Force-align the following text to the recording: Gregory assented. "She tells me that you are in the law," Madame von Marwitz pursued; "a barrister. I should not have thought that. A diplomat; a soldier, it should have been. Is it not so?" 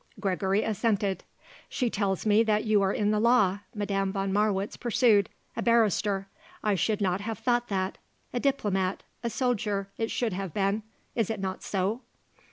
Gregory 0.19 0.63
assented. 0.63 1.23
"She 1.69 1.91
tells 1.91 2.25
me 2.25 2.41
that 2.41 2.65
you 2.65 2.81
are 2.81 2.91
in 2.91 3.11
the 3.11 3.19
law," 3.19 3.59
Madame 3.75 4.11
von 4.11 4.33
Marwitz 4.33 4.75
pursued; 4.75 5.29
"a 5.55 5.61
barrister. 5.61 6.27
I 6.63 6.73
should 6.73 7.01
not 7.01 7.21
have 7.21 7.37
thought 7.37 7.67
that. 7.67 7.99
A 8.33 8.39
diplomat; 8.39 9.03
a 9.23 9.29
soldier, 9.29 9.91
it 9.99 10.09
should 10.09 10.33
have 10.33 10.55
been. 10.55 10.81
Is 11.13 11.29
it 11.29 11.39
not 11.39 11.61
so?" 11.61 12.01